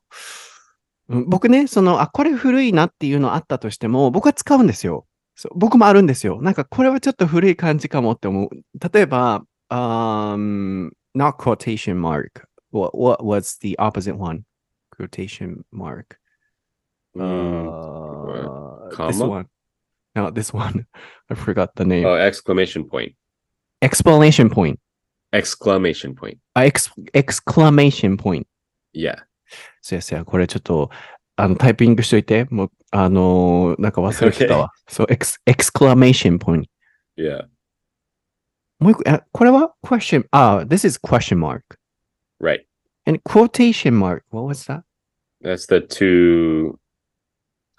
[1.08, 5.06] うん僕ね、その、あ、これ古いなっていうのあったとしても、僕は使うんですよ。
[5.54, 6.40] 僕もあるんですよ。
[6.42, 8.50] なんか、これはちょっと古い感じかもって思う。
[8.92, 12.47] 例えば、um, not quotation mark.
[12.71, 14.45] What, what was the opposite one?
[14.95, 16.17] Quotation mark.
[17.15, 19.27] Mm, Uh, this comma?
[19.27, 19.45] one.
[20.15, 20.85] No, this one.
[21.29, 22.05] I forgot the name.
[22.05, 23.15] oh, exclamation point.
[23.81, 24.79] Explanation point.
[25.33, 26.37] Exclamation point.
[26.53, 28.45] あ、エクス、exclamation point.
[28.95, 29.15] Yeah.
[29.81, 30.89] そうやそうや、これちょっと、
[31.35, 32.45] あの、タイピングしといて。
[32.49, 34.71] もう、あのーなんか忘れてたわ。
[34.87, 36.65] そう、エクス、exclamation point.
[37.17, 37.45] Yeah.
[38.81, 41.61] もう一個、あこれは question, あ、this is question mark.
[42.41, 42.61] Right.
[43.05, 44.83] And quotation mark, what was that?
[45.43, 46.77] That's the two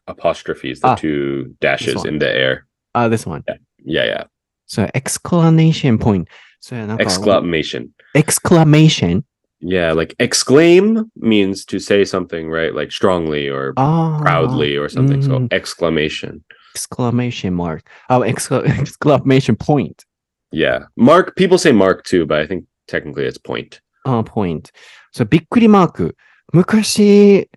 [0.07, 2.09] apostrophes, the Ah, two dashes one.
[2.09, 2.67] in the air.
[2.95, 3.43] あ、this one.
[3.85, 4.27] Yeah, yeah.
[4.67, 6.27] そう、exclamation point.
[6.61, 7.89] そうや、なんか、 Exclamation.
[8.15, 9.23] exclamation.
[9.61, 12.73] Yeah, like exclaim means to say something, right?
[12.75, 15.21] Like strongly or あー proudly or something.
[15.23, 16.41] So うん exclamation.
[16.77, 17.83] exclamation mark.
[18.09, 20.05] あ、excla- exclamation point.
[20.54, 20.86] Yeah.
[20.96, 23.82] Mark, people say mark too, but I think technically it's point.
[24.06, 24.70] あー、point.
[25.12, 26.16] そう、びっくりマーク。
[26.54, 27.50] 昔、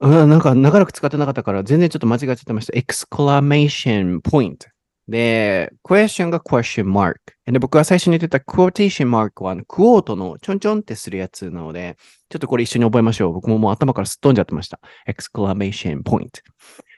[0.00, 2.78] うんなんか長らく使ってなかったから全然ちょっと間違えちゃってました。
[2.78, 4.68] exclamation point。
[5.08, 7.14] で、question が question mark。
[7.46, 11.96] で、僕が最初に言ってた quotation mark は、クォートのちょんちょんってするやつなので、
[12.28, 13.32] ちょっとこれ一緒に覚えましょう。
[13.32, 14.78] 僕ももう頭からすっ飛んじゃってました。
[15.08, 16.28] exclamation point。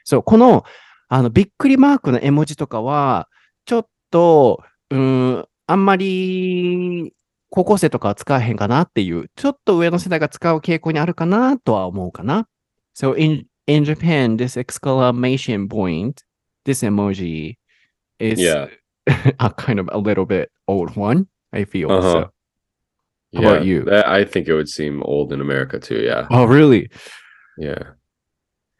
[0.03, 0.65] そう、この、
[1.07, 3.29] あの、びっくりマークの絵文字とかは、
[3.65, 7.12] ちょっと、うーん、あんまり、
[7.50, 12.48] 高校生とかは使えへんかなっていう、ちょっと上の世代が使う傾向にあるかなとは思うかな。
[12.94, 16.24] So in, in Japan, this exclamation point,
[16.64, 17.56] this emoji
[18.18, 18.68] is Yeah.
[19.38, 21.90] a kind of a little bit old one, I feel.
[21.90, 22.12] Uh-huh.
[22.12, 22.30] So.
[23.32, 23.40] Yeah.
[23.40, 23.84] How about you?
[23.84, 26.00] That, I think it would seem old in America too.
[26.00, 26.26] Yeah.
[26.30, 26.90] Oh, really?
[27.58, 27.94] Yeah.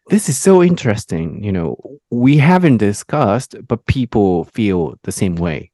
[0.08, 1.42] This is so interesting.
[1.42, 1.76] You know,
[2.10, 5.69] we haven't discussed, but people feel the same way.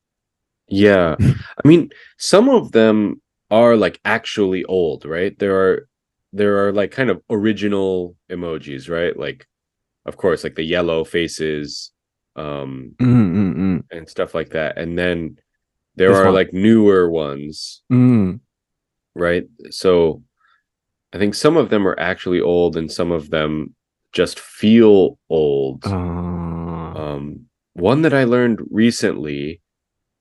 [0.67, 1.15] Yeah.
[1.19, 5.37] I mean, some of them are like actually old, right?
[5.39, 5.87] There are
[6.33, 9.17] there are like kind of original emojis, right?
[9.17, 9.47] Like
[10.05, 11.91] of course, like the yellow faces
[12.35, 13.83] um mm, mm, mm.
[13.91, 14.77] and stuff like that.
[14.77, 15.37] And then
[15.95, 16.33] there this are one.
[16.33, 17.83] like newer ones.
[17.91, 18.35] Mm-hmm.
[19.15, 19.45] Right?
[19.71, 20.23] So
[21.13, 23.73] I think some of them are actually old and some of them
[24.11, 25.85] just feel old.
[25.85, 25.93] Uh...
[25.93, 29.61] Um one that I learned recently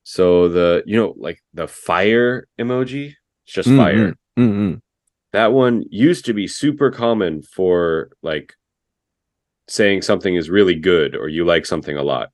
[0.09, 3.77] so the you know like the fire emoji, it's just mm-hmm.
[3.77, 4.15] fire.
[4.39, 4.75] Mm-hmm.
[5.33, 8.53] That one used to be super common for like
[9.67, 12.29] saying something is really good or you like something a lot.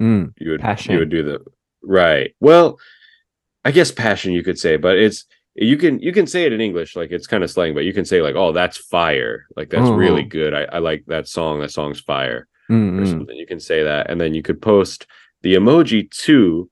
[0.00, 0.94] Mm, you would passion.
[0.94, 1.44] you would do the
[1.82, 2.34] right.
[2.40, 2.78] Well,
[3.62, 6.62] I guess passion you could say, but it's you can you can say it in
[6.62, 9.44] English, like it's kind of slang, but you can say like, oh, that's fire.
[9.54, 9.92] Like that's oh.
[9.92, 10.54] really good.
[10.54, 11.60] I, I like that song.
[11.60, 12.48] That song's fire.
[12.70, 13.02] Mm-hmm.
[13.02, 13.36] Or something.
[13.36, 14.08] You can say that.
[14.10, 15.06] And then you could post
[15.42, 16.70] the emoji too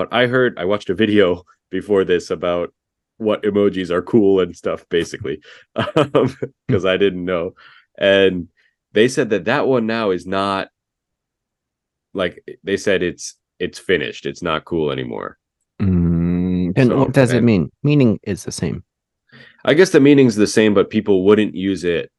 [0.00, 2.72] but I heard I watched a video before this about
[3.18, 5.42] what emojis are cool and stuff, basically,
[5.76, 6.46] um, hmm.
[6.66, 7.52] because I didn't know,
[7.98, 8.48] and
[8.92, 10.68] they said that that one now is not
[12.14, 14.24] like they said it's it's finished.
[14.24, 15.36] It's not cool anymore.
[15.80, 17.68] うーん Then So, what does it mean?
[17.82, 18.82] Meaning is the same.
[19.66, 22.10] I guess the meaning's the same, but people wouldn't use it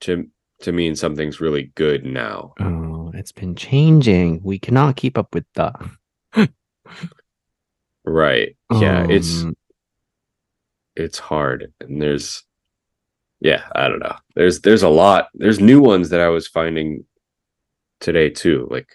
[0.00, 0.26] to
[0.62, 2.54] to mean something's really good now.
[2.58, 4.40] Oh, it's been changing.
[4.42, 5.78] We cannot keep up with that.
[8.04, 8.56] Right?
[8.72, 9.56] Yeah, it's Um,
[10.98, 12.42] it's hard and there's
[13.40, 17.04] yeah i don't know there's there's a lot there's new ones that i was finding
[18.00, 18.88] today too like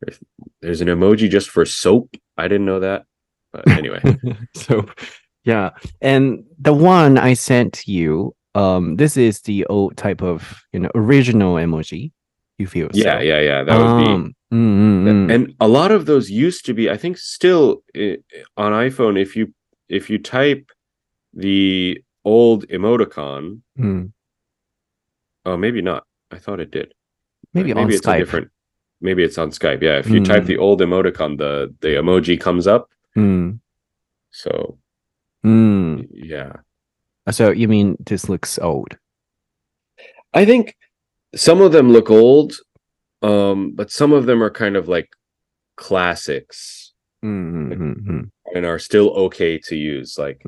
[0.00, 0.18] there's,
[0.62, 3.04] there's an emoji just for soap i didn't know that
[3.52, 4.00] but anyway
[4.54, 4.86] so
[5.44, 10.80] yeah and the one i sent you um this is the old type of you
[10.80, 12.12] know original emoji
[12.58, 13.22] you feel yeah so.
[13.22, 15.30] yeah yeah that would um う Mm-hmm.
[15.30, 18.16] And a lot of those used to be, I think, still eh,
[18.56, 19.20] on iPhone.
[19.20, 19.52] If you
[19.88, 20.70] if you type
[21.34, 24.12] the old emoticon, mm.
[25.44, 26.04] oh, maybe not.
[26.30, 26.92] I thought it did.
[27.54, 28.16] Maybe, maybe it's Skype.
[28.16, 28.50] a different.
[29.00, 29.82] Maybe it's on Skype.
[29.82, 30.24] Yeah, if you mm.
[30.24, 30.48] type hmm.
[30.48, 32.88] the old emoticon, the the emoji comes up.
[33.16, 33.60] Mm.
[34.30, 34.78] So,
[35.42, 36.02] hmm.
[36.12, 36.52] yeah.
[37.26, 38.96] Uh, so you mean this looks old?
[40.34, 40.76] I think
[41.34, 42.54] some of them look old
[43.22, 45.08] um but some of them are kind of like
[45.76, 46.92] classics
[47.24, 48.20] mm-hmm, mm-hmm.
[48.54, 50.42] and are still okay to use like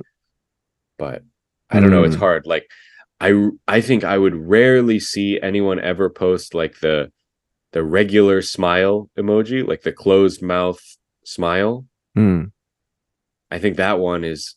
[0.98, 1.22] but
[1.70, 2.20] i don't know it's mm.
[2.20, 2.68] hard like
[3.20, 7.10] i i think i would rarely see anyone ever post like the
[7.72, 10.80] the regular smile emoji like the closed mouth
[11.24, 11.84] smile
[12.16, 12.50] mm.
[13.50, 14.56] i think that one is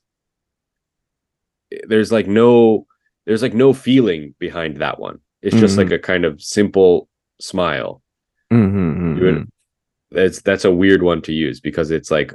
[1.88, 2.86] there's like no
[3.26, 5.90] there's like no feeling behind that one it's just mm-hmm.
[5.90, 7.10] like a kind of simple
[7.41, 8.01] smile
[8.51, 9.49] うんうんうんう You ん。
[10.13, 12.35] that's that's a weird one to use because it's like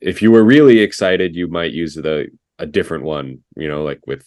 [0.00, 4.00] if you were really excited you might use the a different one you know like
[4.06, 4.24] with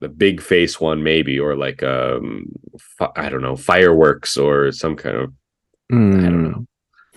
[0.00, 2.46] the big face one maybe or like um
[2.98, 5.30] fi- i don't know fireworks or some kind of
[5.90, 6.64] う i ん don't know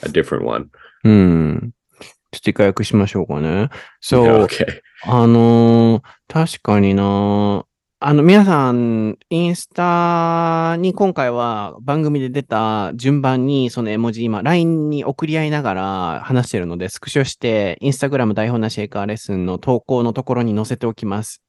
[0.04, 0.70] a different one
[1.04, 1.72] うん。
[2.32, 3.70] ちょっと一回訳しましょうかね。
[4.02, 7.66] そう、 okay あのー確かにな
[8.05, 21.45] あの、皆さん、インスタに今回は番組で出た順番にその絵文字今、LINE に送り合いながら話してるので、スクショして、インスタグラム台本なしエイカーレッスンの投稿のところに載せておきます。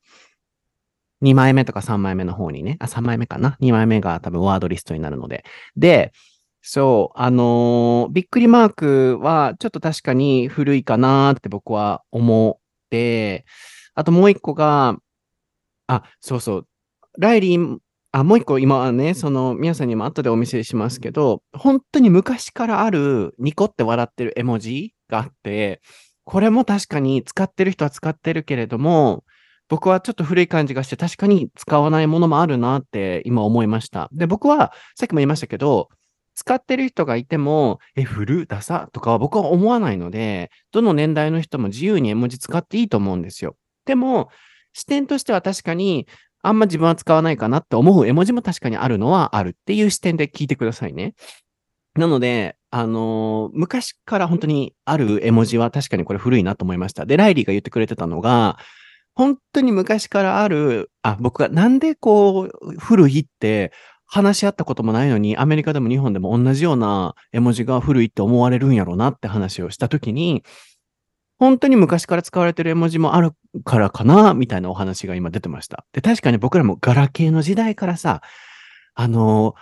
[1.24, 2.78] 2枚目とか3枚目の方にね。
[2.80, 5.44] あ、3枚目かな ?2 枚目が多分ワードリストになるので。
[5.76, 6.12] で、
[6.62, 12.62] そう、あのーびっくりマークはちょっと確かに古いかなって僕は思っ
[12.92, 13.44] て、
[13.96, 14.98] あともう一個が、
[15.88, 16.68] あ、そうそう、
[17.20, 17.78] ライリー、
[18.12, 25.82] あ、もう一個今はね、その皆さんにも後でお見せしますけど、本当に昔からあるニコって笑ってる絵文字があって、
[26.24, 29.24] これも確かに使ってる人は使ってるけれども、
[29.68, 34.10] 僕はちょっと古い感じがして確かに使わないものもあるなって今思いました。
[34.12, 35.90] で、僕はさっきも言いましたけど、
[36.36, 38.90] 使ってる人がいても、え、古ダサ？
[38.92, 43.56] とかは僕は思わないので、どの年代の人も自由に絵文字使っていいと思うんですよ。
[43.86, 44.30] でも、
[44.74, 46.08] 視点としては確かに、
[46.42, 51.16] あんま自分は使わないかなって思う絵文字も確かにあるのはあるっていう視点で聞いてくださいね。
[51.96, 57.06] なので、あのー昔から本当にある絵文字は確かにこれ古いなと思いました。
[57.06, 58.58] で、ライリーが言ってくれてたのが、
[59.16, 63.72] 本当に昔からある、あ、僕がなんでこう、古いって
[64.08, 70.44] 話し合ったこともないのに、アメリカでも日本でも同じような絵文字が古いって思われるんやろうなって話をしたときに、
[71.44, 73.32] 本当に昔から使われてる絵文字もある
[73.64, 75.86] からかな、みたいなお話が今出てました。
[75.94, 78.22] で、確かに僕らもガラケーの時代からさ、
[78.96, 79.56] あの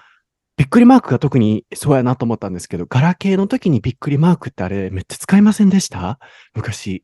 [0.58, 6.20] びっくりマークが特にそうやなと思ったんですけど、ガラケーの時にびっくりマークってあれめっちゃ使いませんでした？
[6.54, 7.04] 昔。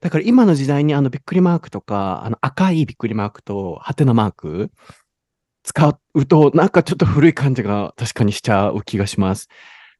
[0.00, 4.70] だから今の時代にあのびっくりマークとか、あの赤いびっくりマークとハテナマーク
[5.62, 9.48] 使うとなんかちょっと古い感じが確かにしちゃう気がします。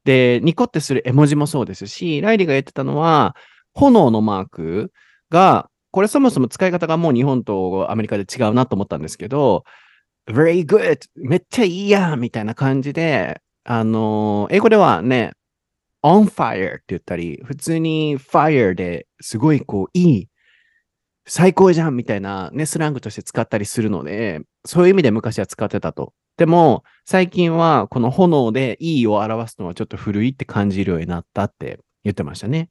[0.04, 3.34] で、ニコってする絵文字もそうですし、ライリーが言ってたのは、
[3.76, 4.92] 炎のマーク
[5.30, 9.64] が、これそもそも使い方がもう日本とアメリカで違うなと思ったんですけど、
[10.28, 10.98] very good!
[11.16, 15.32] めっちゃいいやみたいな感じで、あの英語ではね、
[16.02, 20.28] on fire って言ったり、普通に fire ですごいこう、いい、
[21.26, 26.12] 最高じゃんみたいなね、スラングとして使ったりするので、そういう意味で昔は使ってたと。
[26.36, 32.68] でも、最近はこの炎でいいを表すのはちょっと古いって感じるようになったって言ってましたね。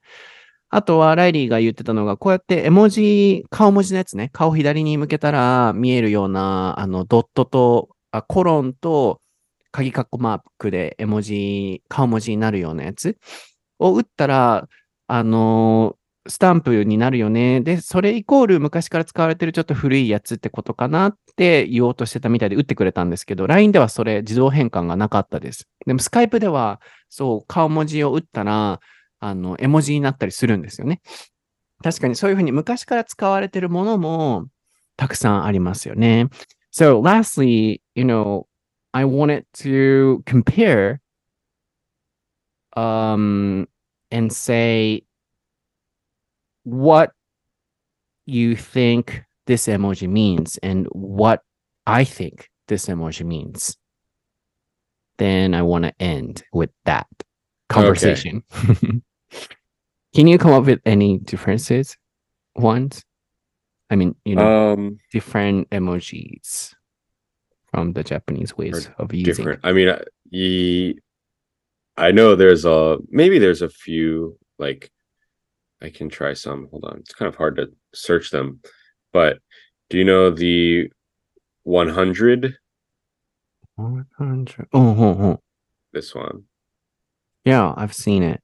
[0.76, 9.22] あとは、ライリーが言ってたのが、こうやって絵文字、顔文字のやつね、顔左に向けたら見えるような、あの、ドットと、あコロンと、
[9.72, 13.18] 鍵括弧マークで絵文字、顔文字になるようなやつ
[13.80, 14.68] を打ったら、
[15.08, 15.96] あの
[16.28, 17.62] スタンプになるよね。
[17.62, 25.68] で、それイコール昔から使われてるちょっと古いやつってことかなって言おうとしてたみたいで打ってくれたんですけど、LINE ではそれ自動変換がなかったです。
[25.86, 28.82] でも、スカイプでは、そう、顔文字を打ったら、
[29.25, 31.01] あの、絵文字になったりするんですよね。
[31.83, 34.47] 確かにそういうふうに昔から使われてるものも
[34.97, 36.29] たくさんありますよね。
[36.73, 38.47] So, lastly, you know,
[38.93, 41.01] I wanted to compare
[42.77, 43.67] um,
[44.11, 45.05] and say
[46.65, 47.13] what
[48.27, 51.43] you think this emoji means and what
[51.87, 53.77] I think this emoji means.
[55.19, 57.07] Then I want to end with that
[57.69, 58.45] conversation.
[60.14, 61.98] Can you come up with any differences?
[62.56, 63.04] Ones?
[63.90, 66.74] I mean, you know, um different emojis
[67.68, 69.36] from the Japanese ways of using.
[69.36, 69.94] different i mean
[70.32, 70.98] ye
[71.98, 74.92] I know there's a maybe there's a few like
[75.82, 76.68] I can try some.
[76.72, 77.00] Hold on.
[77.00, 78.60] It's kind of hard to search them.
[79.14, 79.40] But
[79.90, 80.92] do you know the
[81.64, 82.56] 100
[83.76, 84.68] 100.
[84.74, 85.40] Oh, oh, oh.
[85.92, 86.44] this one?
[87.44, 88.42] Yeah, I've seen it.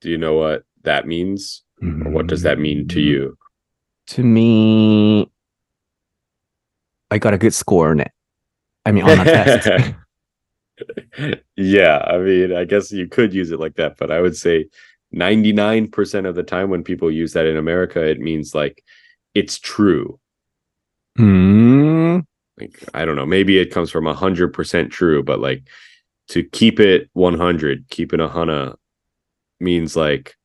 [0.00, 1.62] Do you know what that means?
[1.82, 3.36] Or what does that mean to you?
[4.08, 5.30] To me,
[7.10, 8.12] I got a good score on it.
[8.84, 9.94] I mean, on the test.
[11.56, 14.66] yeah, I mean, I guess you could use it like that, but I would say
[15.14, 18.84] 99% of the time when people use that in America, it means like
[19.34, 20.18] it's true.
[21.16, 22.20] Hmm.
[22.58, 25.64] Like, I don't know, maybe it comes from 100% true, but like
[26.28, 28.76] to keep it 100, keep it a hana
[29.60, 30.36] means like,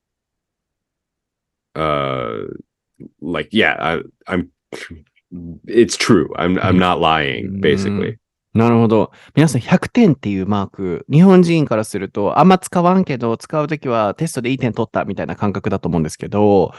[1.76, 2.48] uh,
[3.22, 4.52] like, yeah, I, I'm,
[5.68, 6.30] it's true.
[6.38, 8.18] I'm, I'm not lying, basically.
[8.54, 9.12] なるほど。
[9.34, 16.74] 皆さん100点っていうマーク、日本人からするとあんま使わんけど、使うときはテストでいい点取ったみたいな感覚だと思うんですけど、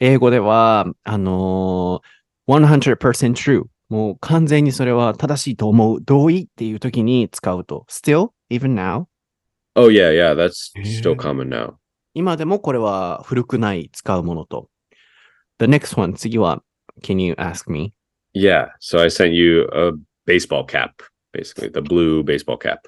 [0.00, 3.64] 英語では、あのー、100% true。
[3.88, 6.02] もう完全にそれは正しいと思う。
[6.02, 7.86] 同意っていうときに使うと。
[7.88, 8.30] Still?
[8.50, 9.06] Even now?
[9.75, 11.17] Oh, yeah, yeah, that's still Yeah.
[11.17, 11.75] common now.
[12.13, 14.69] 今でもこれは古くない使うものと。
[15.59, 16.63] The next one, 次は、
[17.03, 17.93] Can you ask me?
[18.33, 19.91] Yeah, so I sent you a
[20.25, 22.87] baseball cap, basically, the blue baseball cap.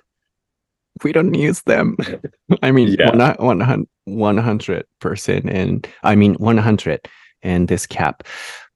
[1.04, 1.96] We don't use them.
[2.62, 3.12] I mean, Yeah.
[3.40, 7.00] one, one, 100% and I mean 100
[7.42, 8.24] and this cap.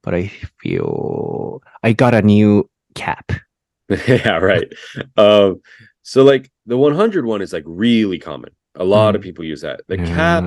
[0.01, 3.32] But I feel I got a new cap.
[4.07, 4.71] yeah, right.
[5.17, 5.59] Um,
[6.03, 8.50] so like the 100 one is like really common.
[8.76, 9.24] A lot of Mm.
[9.24, 9.80] people use that.
[9.88, 10.44] The cap,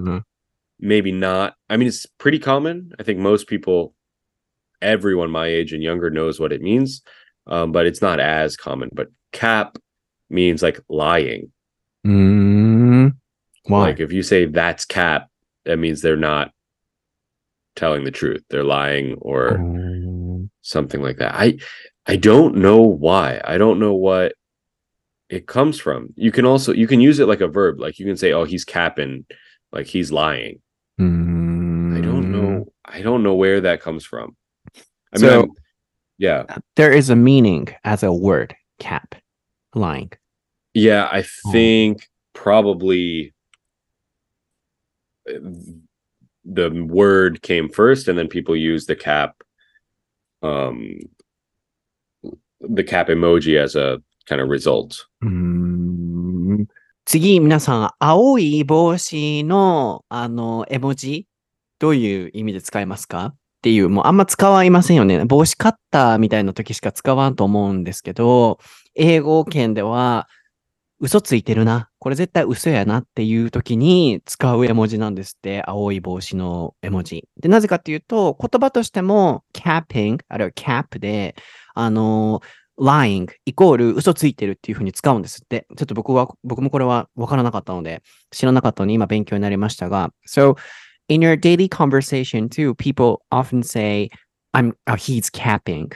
[0.80, 1.54] maybe not.
[1.70, 2.94] I mean, it's pretty common.
[2.98, 3.94] I think most people,
[4.82, 7.02] everyone my age and younger knows what it means,
[7.48, 8.90] um, but it's not as common.
[8.94, 9.78] But cap
[10.30, 11.52] means like lying.
[12.08, 13.14] Mm,
[13.66, 13.80] why?
[13.90, 15.28] Like if you say that's cap,
[15.66, 16.52] that means they're not
[17.76, 18.44] telling the truth.
[18.50, 21.34] They're lying or Um, something like that.
[21.36, 21.58] I
[22.06, 23.42] I don't know why.
[23.44, 24.34] I don't know what
[25.30, 26.10] it comes from.
[26.16, 27.80] You can also you can use it like a verb.
[27.80, 29.26] Like you can say, "Oh, he's capping,"
[29.72, 30.62] like he's lying.
[31.00, 32.74] I don't mm, know.
[32.86, 34.36] I don't know where that comes from.
[35.14, 35.52] I So- mean, I'm-
[36.20, 39.16] yeah, There is a meaning as a word, cap,
[39.74, 40.12] lying.
[40.74, 41.10] yeah.
[41.12, 41.52] I Oh.
[41.52, 43.34] think probably
[45.30, 45.34] uh,
[46.46, 49.42] the word came first, and then people use the cap,
[50.42, 51.00] um,
[52.60, 55.06] the cap emoji as a kind of result.
[55.22, 56.66] うーん
[57.06, 61.28] 次、皆さん、青い帽子の、あの、絵文字、
[61.80, 65.26] どういう意味で使いますかっていう、もうあんま使はいませんよね。
[65.26, 68.60] 帽子カッターみたいな時しか使わんと思うんですけど、
[68.96, 70.28] 英語圏では、
[71.00, 71.90] 嘘ついてるな。
[72.00, 75.62] これ絶対嘘やなっていう時に使う絵文字なんですって。
[75.68, 77.28] 青い帽子の絵文字。
[77.42, 80.52] で、なぜかっていうと、言葉としても、capping、あるいは
[80.86, 81.36] cap で、
[81.74, 82.42] あの、
[82.79, 85.67] lying イコール嘘ついてるっていう風に使うんですって。
[85.77, 90.13] ちょっと僕は、僕もこれは分からなかったので、知らなかったのに今勉強になりましたが。
[90.29, 90.57] So,
[91.09, 94.11] in your daily conversation too, people often say,
[94.55, 95.91] I'm, oh, he's capping.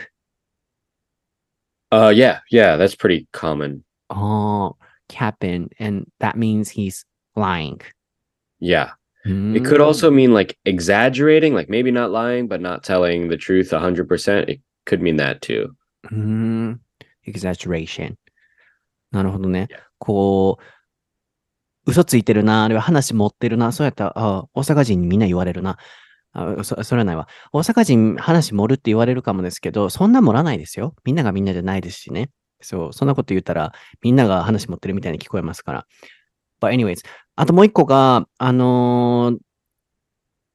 [1.93, 3.85] Uh, yeah, yeah, that's pretty common.
[4.11, 4.77] Oh,
[5.09, 5.69] capping.
[5.79, 7.05] And that means he's
[7.37, 7.81] lying.
[8.61, 8.93] Yeah.
[9.25, 9.87] It could Mm.
[9.87, 14.49] also mean like exaggerating, like maybe not lying, but not telling the truth 100%.
[14.49, 15.76] It could mean that too.
[16.12, 16.82] うーん
[17.28, 18.16] exaggeration.
[19.12, 19.68] なるほどね。
[20.00, 20.64] こう、
[21.92, 25.78] 嘘ついてるな、あるいは話持ってるな、そうやったら、あ大阪人にみんな言われるな。
[26.34, 27.28] あそそれはないわ。
[27.54, 30.94] 大阪人話盛るって言われるかもですけど、そんな盛らないですよ。
[31.06, 32.30] みんながみんなじゃないですしね。
[32.62, 35.86] そう、そんなこと言ったら、みんなが話持ってるみたいに聞こえますから。
[36.62, 36.98] But anyways,
[37.36, 39.38] あともう一個が、あのー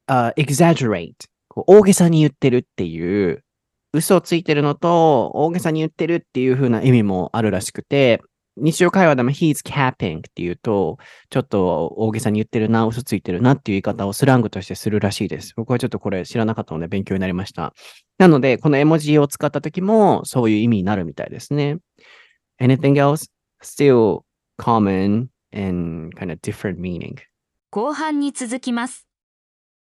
[0.06, 1.14] あ exaggerate。
[1.54, 3.44] 大げさに言ってるっていう、
[3.92, 8.22] 嘘をついてるのと、大げさに言ってるっていう風な意味もあるらしくて、
[8.56, 10.98] 日常会話でも he's capping っていうと、
[11.30, 15.54] ちょっと大げさに言ってるな、嘘ついてるなっていう言い方をスラングとしてするらしいです。
[15.56, 17.72] 僕はちょっとこれ知らなかったので勉強になりました。
[18.18, 21.78] なので、この絵文字を使った時もそういう意味になるみたいですね。
[22.60, 23.30] Anything else?
[23.62, 24.22] Still
[24.58, 27.16] common and kind of different meaning.
[27.70, 29.06] 後半に続きます。